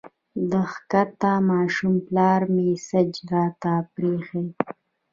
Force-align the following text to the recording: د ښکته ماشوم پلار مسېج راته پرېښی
د 0.49 0.51
ښکته 0.71 1.31
ماشوم 1.49 1.95
پلار 2.07 2.41
مسېج 2.55 3.11
راته 3.31 3.73
پرېښی 3.93 4.43